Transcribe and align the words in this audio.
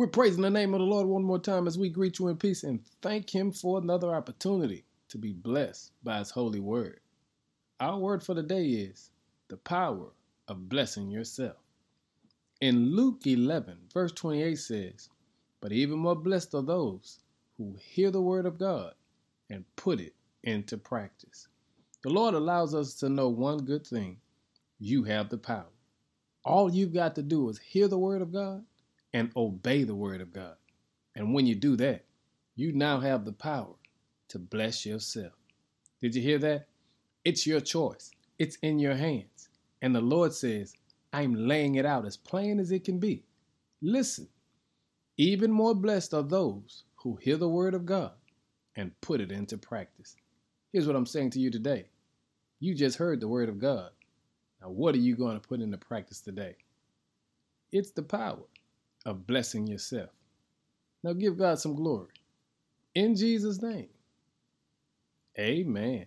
We're 0.00 0.06
praising 0.06 0.40
the 0.40 0.48
name 0.48 0.72
of 0.72 0.80
the 0.80 0.86
Lord 0.86 1.06
one 1.06 1.24
more 1.24 1.38
time 1.38 1.66
as 1.66 1.76
we 1.76 1.90
greet 1.90 2.18
you 2.18 2.28
in 2.28 2.38
peace 2.38 2.64
and 2.64 2.80
thank 3.02 3.28
Him 3.28 3.52
for 3.52 3.76
another 3.76 4.14
opportunity 4.14 4.86
to 5.10 5.18
be 5.18 5.34
blessed 5.34 5.92
by 6.02 6.20
His 6.20 6.30
holy 6.30 6.58
word. 6.58 7.00
Our 7.80 7.98
word 7.98 8.22
for 8.22 8.32
the 8.32 8.42
day 8.42 8.64
is 8.64 9.10
the 9.48 9.58
power 9.58 10.06
of 10.48 10.70
blessing 10.70 11.10
yourself. 11.10 11.58
In 12.62 12.96
Luke 12.96 13.26
11, 13.26 13.76
verse 13.92 14.12
28 14.12 14.54
says, 14.54 15.10
But 15.60 15.70
even 15.72 15.98
more 15.98 16.16
blessed 16.16 16.54
are 16.54 16.62
those 16.62 17.18
who 17.58 17.76
hear 17.78 18.10
the 18.10 18.22
word 18.22 18.46
of 18.46 18.56
God 18.56 18.94
and 19.50 19.66
put 19.76 20.00
it 20.00 20.14
into 20.44 20.78
practice. 20.78 21.46
The 22.02 22.08
Lord 22.08 22.32
allows 22.32 22.74
us 22.74 22.94
to 22.94 23.10
know 23.10 23.28
one 23.28 23.66
good 23.66 23.86
thing 23.86 24.16
you 24.78 25.04
have 25.04 25.28
the 25.28 25.36
power. 25.36 25.74
All 26.42 26.72
you've 26.72 26.94
got 26.94 27.14
to 27.16 27.22
do 27.22 27.50
is 27.50 27.58
hear 27.58 27.86
the 27.86 27.98
word 27.98 28.22
of 28.22 28.32
God 28.32 28.64
and 29.12 29.30
obey 29.36 29.84
the 29.84 29.94
word 29.94 30.20
of 30.20 30.32
God. 30.32 30.56
And 31.16 31.34
when 31.34 31.46
you 31.46 31.54
do 31.54 31.76
that, 31.76 32.04
you 32.56 32.72
now 32.72 33.00
have 33.00 33.24
the 33.24 33.32
power 33.32 33.74
to 34.28 34.38
bless 34.38 34.86
yourself. 34.86 35.32
Did 36.00 36.14
you 36.14 36.22
hear 36.22 36.38
that? 36.38 36.66
It's 37.24 37.46
your 37.46 37.60
choice, 37.60 38.10
it's 38.38 38.56
in 38.56 38.78
your 38.78 38.94
hands. 38.94 39.48
And 39.82 39.94
the 39.94 40.00
Lord 40.00 40.32
says, 40.32 40.74
I'm 41.12 41.34
laying 41.34 41.74
it 41.74 41.86
out 41.86 42.06
as 42.06 42.16
plain 42.16 42.60
as 42.60 42.70
it 42.70 42.84
can 42.84 42.98
be. 42.98 43.24
Listen, 43.82 44.28
even 45.16 45.50
more 45.50 45.74
blessed 45.74 46.14
are 46.14 46.22
those 46.22 46.84
who 46.96 47.16
hear 47.16 47.36
the 47.36 47.48
word 47.48 47.74
of 47.74 47.86
God 47.86 48.12
and 48.76 48.98
put 49.00 49.20
it 49.20 49.32
into 49.32 49.58
practice. 49.58 50.16
Here's 50.72 50.86
what 50.86 50.96
I'm 50.96 51.06
saying 51.06 51.30
to 51.30 51.40
you 51.40 51.50
today. 51.50 51.86
You 52.60 52.74
just 52.74 52.98
heard 52.98 53.20
the 53.20 53.28
word 53.28 53.48
of 53.48 53.58
God. 53.58 53.90
Now, 54.60 54.68
what 54.68 54.94
are 54.94 54.98
you 54.98 55.16
going 55.16 55.40
to 55.40 55.48
put 55.48 55.60
into 55.60 55.78
practice 55.78 56.20
today? 56.20 56.56
It's 57.72 57.90
the 57.90 58.02
power 58.02 58.44
of 59.06 59.26
blessing 59.26 59.66
yourself. 59.66 60.10
Now, 61.02 61.12
give 61.14 61.38
God 61.38 61.58
some 61.58 61.76
glory. 61.76 62.08
In 62.94 63.16
Jesus' 63.16 63.62
name, 63.62 63.88
amen. 65.38 66.06